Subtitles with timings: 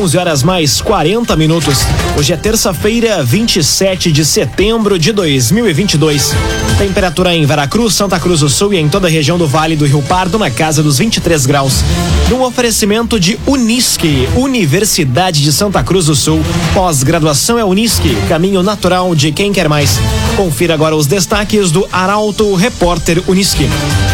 [0.00, 1.80] 11 horas mais 40 minutos.
[2.16, 6.32] Hoje é terça-feira, 27 de setembro de 2022.
[6.78, 9.84] Temperatura em Veracruz, Santa Cruz do Sul e em toda a região do Vale do
[9.84, 11.84] Rio Pardo na casa dos 23 graus.
[12.30, 16.40] Num oferecimento de Unisque, Universidade de Santa Cruz do Sul.
[16.72, 20.00] Pós-graduação é Unisque, caminho natural de quem quer mais.
[20.34, 23.68] Confira agora os destaques do Arauto Repórter Unisque.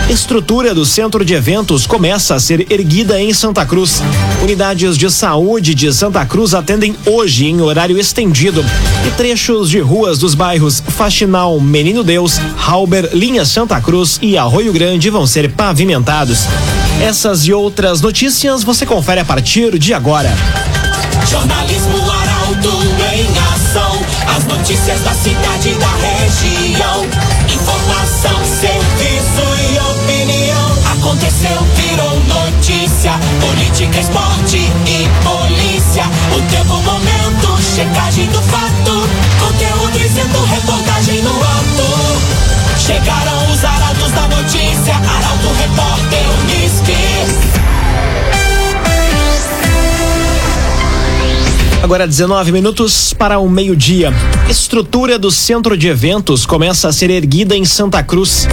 [0.09, 4.01] Estrutura do centro de eventos começa a ser erguida em Santa Cruz.
[4.41, 8.65] Unidades de saúde de Santa Cruz atendem hoje em horário estendido.
[9.05, 14.73] E trechos de ruas dos bairros Faxinal, Menino Deus, Halber, Linha Santa Cruz e Arroio
[14.73, 16.47] Grande vão ser pavimentados.
[17.03, 20.33] Essas e outras notícias você confere a partir de agora.
[21.29, 24.01] Jornalismo Arauto em ação.
[24.37, 27.07] As notícias da cidade e da região.
[27.53, 27.96] Informação,
[31.37, 33.13] Aconteceu, virou notícia.
[33.41, 36.05] Política, esporte e polícia.
[36.35, 39.07] O tempo, momento, checagem do fato.
[39.39, 42.79] Conteúdo dizendo, reportagem no ato.
[42.79, 44.95] Chegaram os arautos da notícia.
[44.95, 46.97] Arauto, repórter, Unisque.
[51.83, 54.11] Agora 19 minutos para o meio-dia.
[54.49, 58.49] Estrutura do centro de eventos começa a ser erguida em Santa Cruz.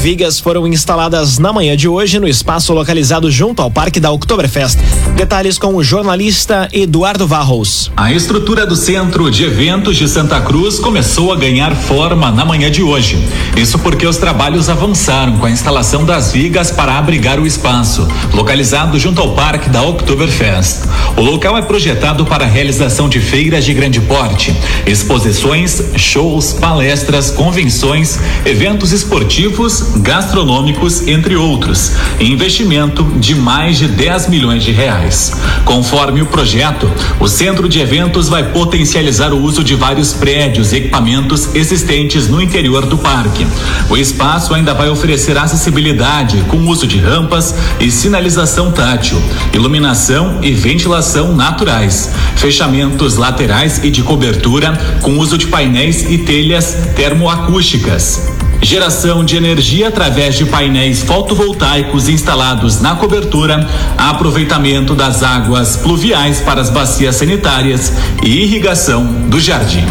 [0.00, 4.78] Vigas foram instaladas na manhã de hoje no espaço localizado junto ao Parque da Oktoberfest.
[5.14, 7.92] Detalhes com o jornalista Eduardo Varros.
[7.94, 12.70] A estrutura do Centro de Eventos de Santa Cruz começou a ganhar forma na manhã
[12.70, 13.22] de hoje.
[13.54, 18.98] Isso porque os trabalhos avançaram com a instalação das vigas para abrigar o espaço, localizado
[18.98, 20.88] junto ao Parque da Oktoberfest.
[21.14, 27.30] O local é projetado para a realização de feiras de grande porte, exposições, shows, palestras,
[27.30, 31.92] convenções, eventos esportivos, gastronômicos, entre outros.
[32.18, 35.32] Investimento de mais de 10 milhões de reais.
[35.64, 40.76] Conforme o projeto, o centro de eventos vai potencializar o uso de vários prédios e
[40.76, 43.46] equipamentos existentes no interior do parque.
[43.88, 49.20] O espaço ainda vai oferecer acessibilidade com uso de rampas e sinalização tátil,
[49.52, 54.72] iluminação e ventilação naturais, fechamentos laterais e de cobertura
[55.02, 58.49] com uso de painéis e telhas termoacústicas.
[58.62, 63.66] Geração de energia através de painéis fotovoltaicos instalados na cobertura,
[63.96, 69.84] aproveitamento das águas pluviais para as bacias sanitárias e irrigação do jardim.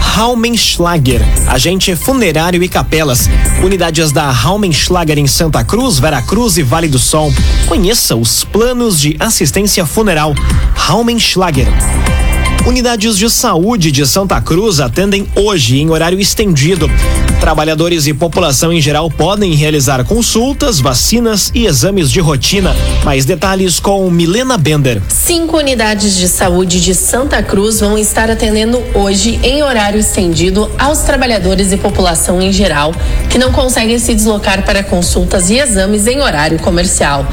[0.00, 3.28] Raumenschlager, agente funerário e capelas.
[3.62, 7.32] Unidades da Raumenschlager em Santa Cruz, Veracruz e Vale do Sol.
[7.68, 10.34] Conheça os planos de assistência funeral.
[10.74, 11.68] Raumenschlager.
[12.66, 16.90] Unidades de saúde de Santa Cruz atendem hoje em horário estendido.
[17.38, 22.74] Trabalhadores e população em geral podem realizar consultas, vacinas e exames de rotina.
[23.04, 25.00] Mais detalhes com Milena Bender.
[25.08, 30.98] Cinco unidades de saúde de Santa Cruz vão estar atendendo hoje em horário estendido aos
[31.02, 32.92] trabalhadores e população em geral
[33.30, 37.24] que não conseguem se deslocar para consultas e exames em horário comercial.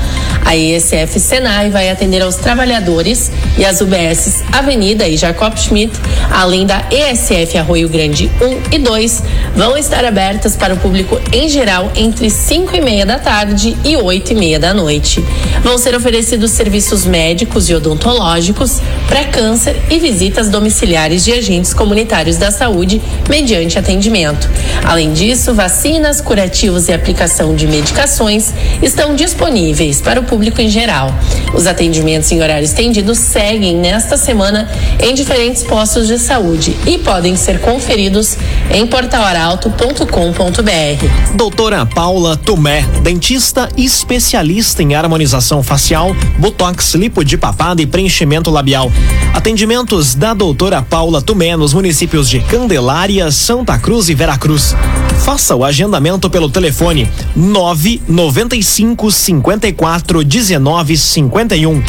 [0.45, 5.93] A ESF Senai vai atender aos trabalhadores e as UBSs Avenida e Jacob Schmidt,
[6.29, 9.23] além da ESF Arroio Grande 1 e 2,
[9.55, 13.95] vão estar abertas para o público em geral entre 5 e meia da tarde e
[13.95, 15.23] 8 e meia da noite.
[15.63, 22.51] Vão ser oferecidos serviços médicos e odontológicos, pré-câncer e visitas domiciliares de agentes comunitários da
[22.51, 24.49] saúde mediante atendimento.
[24.83, 31.13] Além disso, vacinas, curativos e aplicação de medicações estão disponíveis para o público em geral.
[31.53, 34.69] Os atendimentos em horário estendido seguem nesta semana
[34.99, 38.37] em diferentes postos de saúde e podem ser conferidos
[38.71, 41.35] em portalaralto.com.br.
[41.35, 48.91] Doutora Paula Tomé, dentista especialista em harmonização facial, botox, lipo de papada e preenchimento labial.
[49.33, 54.75] Atendimentos da doutora Paula Tomé nos municípios de Candelária, Santa Cruz e Veracruz.
[55.23, 61.83] Faça o agendamento pelo telefone 995 54 19 51.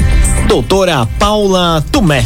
[0.49, 2.25] Doutora Paula Tomé.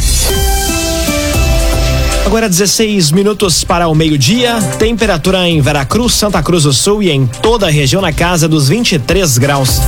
[2.25, 4.59] Agora 16 minutos para o meio-dia.
[4.77, 8.69] Temperatura em Veracruz, Santa Cruz do Sul e em toda a região na casa dos
[8.69, 9.79] 23 graus.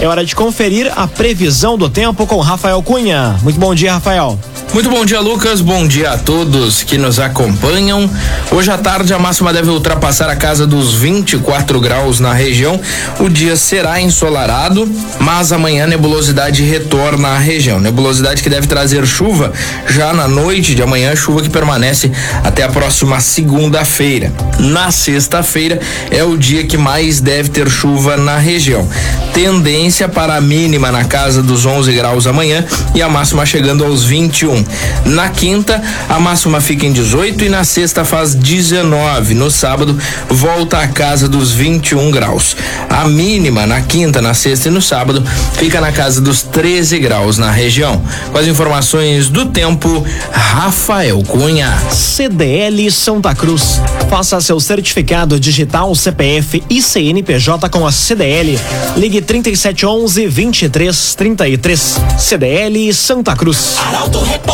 [0.00, 3.38] É hora de conferir a previsão do tempo com Rafael Cunha.
[3.42, 4.38] Muito bom dia, Rafael.
[4.74, 5.60] Muito bom dia, Lucas.
[5.60, 8.10] Bom dia a todos que nos acompanham.
[8.50, 12.80] Hoje à tarde a máxima deve ultrapassar a casa dos 24 graus na região.
[13.20, 14.90] O dia será ensolarado,
[15.20, 17.78] mas amanhã a nebulosidade retorna à região.
[17.78, 19.52] Nebulosidade que deve trazer chuva
[19.88, 22.10] já na noite de amanhã, chuva que permanece
[22.42, 24.32] até a próxima segunda-feira.
[24.58, 25.78] Na sexta-feira
[26.10, 28.88] é o dia que mais deve ter chuva na região.
[29.32, 34.04] Tendência para a mínima na casa dos 11 graus amanhã e a máxima chegando aos
[34.04, 34.63] 21.
[35.04, 39.34] Na quinta, a máxima fica em 18 e na sexta faz 19.
[39.34, 42.56] No sábado, volta a casa dos 21 graus.
[42.88, 45.22] A mínima na quinta, na sexta e no sábado
[45.54, 48.02] fica na casa dos 13 graus na região.
[48.32, 51.72] Com as informações do tempo, Rafael Cunha.
[51.90, 53.80] CDL Santa Cruz.
[54.08, 58.58] Faça seu certificado digital CPF e CNPJ com a CDL.
[58.96, 62.00] Ligue 3711 2333.
[62.18, 63.76] CDL Santa Cruz.
[63.78, 64.53] Arauto Repórter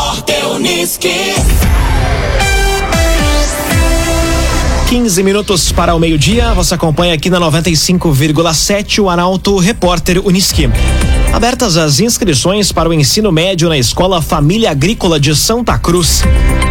[0.54, 1.34] Uniski.
[4.88, 6.52] 15 minutos para o meio-dia.
[6.54, 10.68] Você acompanha aqui na 95,7 o Arauto Repórter Uniski.
[11.32, 16.22] Abertas as inscrições para o ensino médio na Escola Família Agrícola de Santa Cruz.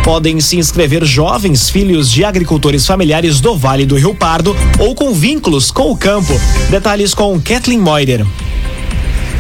[0.04, 5.14] Podem se inscrever jovens filhos de agricultores familiares do Vale do Rio Pardo ou com
[5.14, 6.34] vínculos com o campo.
[6.70, 8.26] Detalhes com Kathleen Moider.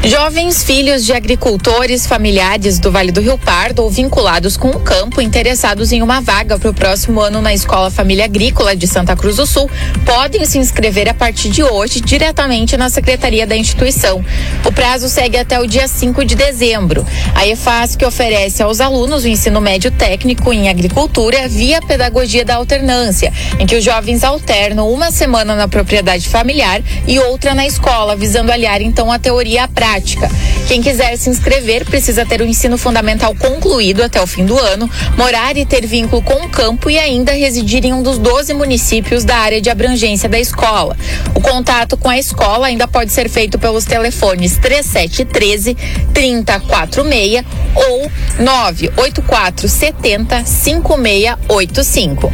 [0.06, 5.20] Jovens filhos de agricultores familiares do Vale do Rio Pardo ou vinculados com o campo
[5.20, 9.36] interessados em uma vaga para o próximo ano na Escola Família Agrícola de Santa Cruz
[9.36, 9.70] do Sul
[10.06, 14.24] podem se inscrever a partir de hoje diretamente na secretaria da instituição.
[14.66, 17.06] O prazo segue até o dia 5 de dezembro.
[17.36, 23.34] A EFASC oferece aos alunos o ensino médio técnico em agricultura via pedagogia da alternância,
[23.60, 28.50] em que os jovens alternam uma semana na propriedade familiar e outra na escola, visando
[28.50, 30.30] aliar então a teoria à prática prática.
[30.70, 34.88] Quem quiser se inscrever precisa ter o ensino fundamental concluído até o fim do ano,
[35.18, 39.24] morar e ter vínculo com o campo e ainda residir em um dos 12 municípios
[39.24, 40.96] da área de abrangência da escola.
[41.34, 45.76] O contato com a escola ainda pode ser feito pelos telefones 3713
[46.14, 47.44] 3046
[47.74, 52.32] ou 984 70 5685.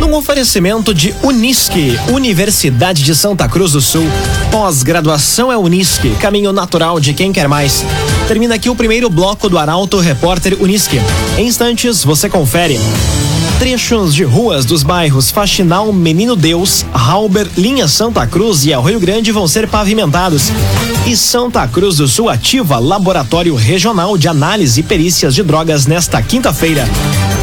[0.00, 4.04] Num oferecimento de Unisque, Universidade de Santa Cruz do Sul.
[4.50, 7.75] Pós-graduação é Unisque, caminho natural de quem quer mais.
[8.28, 11.00] Termina aqui o primeiro bloco do Arauto Repórter Unisque.
[11.38, 12.78] Em instantes, você confere.
[13.58, 19.32] Trechos de ruas dos bairros Faxinal, Menino Deus, Halber, Linha Santa Cruz e Arroio Grande
[19.32, 20.50] vão ser pavimentados.
[21.06, 26.20] E Santa Cruz do Sul ativa Laboratório Regional de Análise e Perícias de Drogas nesta
[26.20, 26.86] quinta-feira.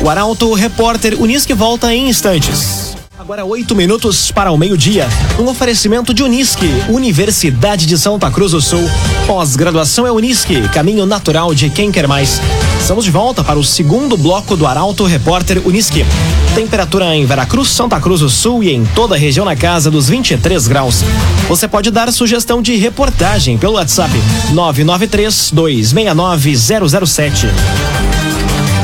[0.03, 2.92] O Arauto Repórter Unisque volta em instantes.
[3.23, 5.07] Agora oito minutos para o meio-dia.
[5.39, 8.83] Um oferecimento de Unisque, Universidade de Santa Cruz do Sul.
[9.25, 12.41] Pós-graduação é Unisque, caminho natural de quem quer mais.
[12.81, 16.05] Estamos de volta para o segundo bloco do Arauto Repórter Unisque.
[16.53, 20.09] Temperatura em Veracruz, Santa Cruz do Sul e em toda a região na casa dos
[20.09, 21.01] 23 graus.
[21.47, 24.11] Você pode dar sugestão de reportagem pelo WhatsApp
[24.51, 27.47] 993 269 007.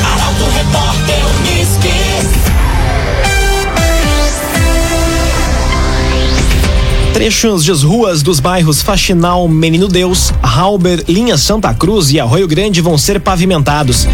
[0.01, 2.38] Arauto Repórter Uniski.
[7.19, 12.79] Trechos de ruas dos bairros Faxinal, Menino Deus, Halber, Linha Santa Cruz e Arroio Grande
[12.79, 14.07] vão ser pavimentados.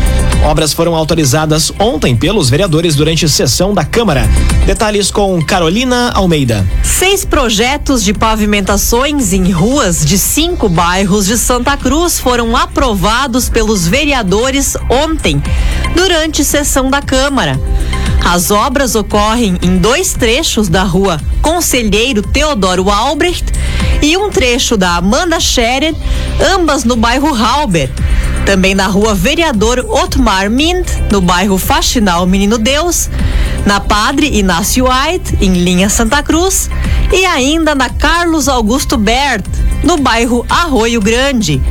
[0.43, 4.27] Obras foram autorizadas ontem pelos vereadores durante sessão da Câmara.
[4.65, 6.67] Detalhes com Carolina Almeida.
[6.81, 13.87] Seis projetos de pavimentações em ruas de cinco bairros de Santa Cruz foram aprovados pelos
[13.87, 15.43] vereadores ontem,
[15.95, 17.61] durante sessão da Câmara.
[18.27, 23.45] As obras ocorrem em dois trechos da rua Conselheiro Teodoro Albrecht
[24.01, 25.93] e um trecho da Amanda Scherer,
[26.53, 27.89] ambas no bairro Halber.
[28.43, 33.09] Também na rua Vereador Otmar Mint, no bairro Faxinal Menino Deus,
[33.63, 36.69] na Padre Inácio White, em linha Santa Cruz,
[37.13, 39.45] e ainda na Carlos Augusto Bert,
[39.83, 41.61] no bairro Arroio Grande.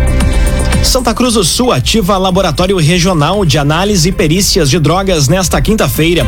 [0.83, 6.25] Santa Cruz do Sul ativa Laboratório Regional de Análise e Perícias de Drogas nesta quinta-feira.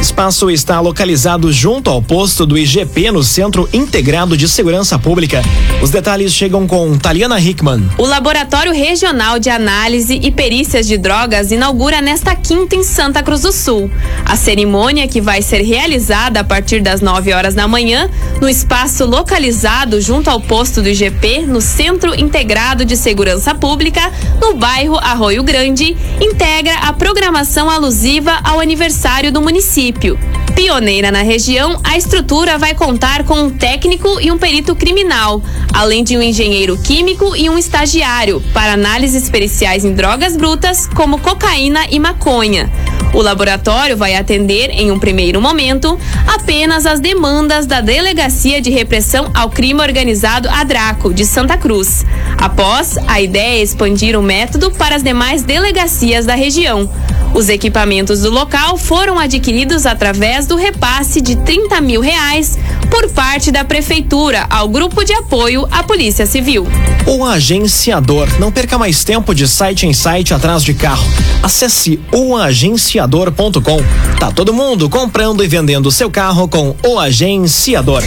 [0.00, 5.42] Espaço está localizado junto ao posto do IGP no Centro Integrado de Segurança Pública.
[5.82, 7.86] Os detalhes chegam com Taliana Hickman.
[7.98, 13.42] O Laboratório Regional de Análise e Perícias de Drogas inaugura nesta quinta em Santa Cruz
[13.42, 13.90] do Sul.
[14.24, 18.08] A cerimônia, que vai ser realizada a partir das 9 horas da manhã,
[18.40, 24.12] no espaço localizado junto ao posto do IGP, no Centro Integrado de Segurança Pública, Pública,
[24.40, 30.18] no bairro Arroio Grande, integra a programação alusiva ao aniversário do município.
[30.54, 35.42] Pioneira na região, a estrutura vai contar com um técnico e um perito criminal,
[35.72, 41.18] além de um engenheiro químico e um estagiário, para análises periciais em drogas brutas, como
[41.18, 42.70] cocaína e maconha.
[43.12, 49.30] O laboratório vai atender, em um primeiro momento, apenas as demandas da Delegacia de Repressão
[49.34, 52.06] ao Crime Organizado Adraco, de Santa Cruz.
[52.38, 56.88] Após, a ideia é expandir o método para as demais delegacias da região.
[57.34, 62.58] Os equipamentos do local foram adquiridos através do repasse de 30 mil reais
[62.90, 66.66] por parte da Prefeitura ao Grupo de Apoio à Polícia Civil.
[67.06, 68.28] O agenciador.
[68.38, 71.06] Não perca mais tempo de site em site atrás de carro.
[71.42, 73.78] Acesse oagenciador.com.
[74.18, 78.02] Tá todo mundo comprando e vendendo seu carro com o agenciador.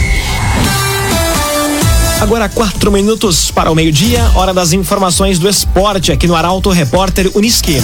[2.20, 7.30] Agora quatro minutos para o meio-dia, hora das informações do esporte aqui no Arauto Repórter
[7.34, 7.82] Uniski.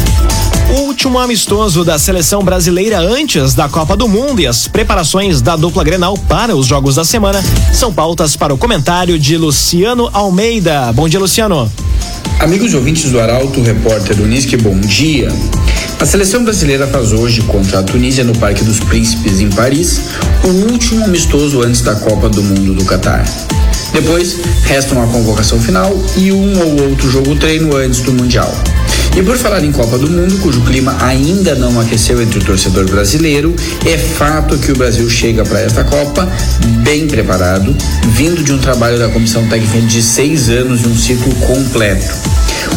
[0.70, 5.82] Último amistoso da seleção brasileira antes da Copa do Mundo e as preparações da dupla
[5.82, 10.92] Grenal para os jogos da semana são pautas para o comentário de Luciano Almeida.
[10.92, 11.70] Bom dia, Luciano.
[12.38, 15.28] Amigos ouvintes do Arauto Repórter Uniski, bom dia.
[15.98, 20.00] A seleção brasileira faz hoje contra a Tunísia no Parque dos Príncipes em Paris
[20.44, 23.24] o último amistoso antes da Copa do Mundo do Catar.
[23.92, 28.54] Depois, resta uma convocação final e um ou outro jogo treino antes do Mundial.
[29.16, 32.88] E por falar em Copa do Mundo, cujo clima ainda não aqueceu entre o torcedor
[32.88, 36.30] brasileiro, é fato que o Brasil chega para esta Copa
[36.82, 37.76] bem preparado,
[38.12, 42.14] vindo de um trabalho da comissão técnica de seis anos e um ciclo completo.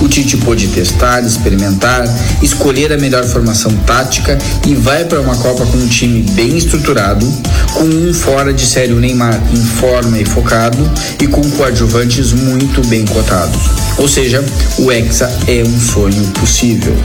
[0.01, 2.03] O Tite pôde testar, experimentar,
[2.41, 4.37] escolher a melhor formação tática
[4.67, 7.25] e vai para uma Copa com um time bem estruturado,
[7.73, 10.89] com um fora de série o Neymar em forma e focado
[11.21, 13.61] e com coadjuvantes muito bem cotados.
[13.97, 14.43] Ou seja,
[14.77, 16.95] o Hexa é um sonho possível.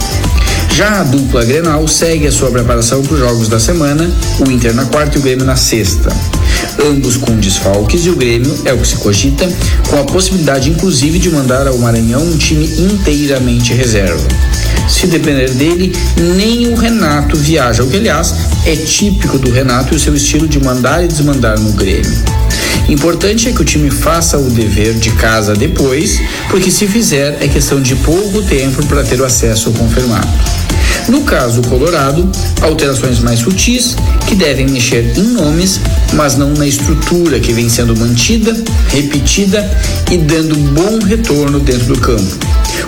[0.72, 4.10] Já a dupla Grenal segue a sua preparação para os jogos da semana,
[4.46, 6.08] o Inter na quarta e o Grêmio na sexta
[6.84, 9.48] ambos com desfalques e o Grêmio, é o que se cogita,
[9.88, 14.26] com a possibilidade inclusive de mandar ao Maranhão um time inteiramente reserva.
[14.88, 15.92] Se depender dele,
[16.36, 18.34] nem o Renato viaja, o que aliás
[18.64, 22.24] é típico do Renato e o seu estilo de mandar e desmandar no Grêmio.
[22.88, 27.46] Importante é que o time faça o dever de casa depois, porque se fizer é
[27.46, 30.28] questão de pouco tempo para ter o acesso confirmado.
[31.08, 32.30] No caso Colorado,
[32.62, 33.94] alterações mais sutis
[34.26, 35.80] que devem mexer em nomes,
[36.14, 38.54] mas não na estrutura que vem sendo mantida,
[38.88, 39.70] repetida
[40.10, 42.38] e dando bom retorno dentro do campo.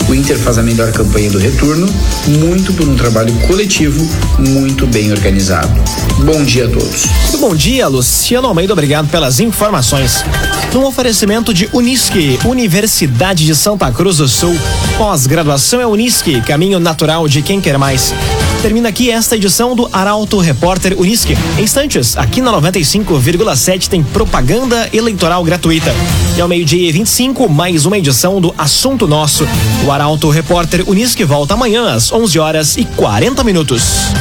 [0.09, 1.88] O Inter faz a melhor campanha do retorno,
[2.26, 5.71] muito por um trabalho coletivo muito bem organizado.
[6.25, 7.07] Bom dia a todos.
[7.38, 10.25] Bom dia, Luciano Almeida, obrigado pelas informações.
[10.73, 14.57] Num oferecimento de Unisque, Universidade de Santa Cruz do Sul.
[14.99, 18.12] Pós-graduação é Unisque, caminho natural de quem quer mais.
[18.62, 21.35] Termina aqui esta edição do Arauto Repórter Unisque.
[21.59, 25.90] Em instantes, aqui na 95,7 tem propaganda eleitoral gratuita.
[26.37, 29.49] E ao meio-dia e 25, mais uma edição do Assunto Nosso.
[29.87, 34.12] O Arauto Repórter Unisque volta amanhã às 11 horas e 40 minutos.